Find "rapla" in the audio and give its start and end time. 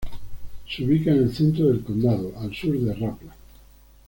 2.91-3.35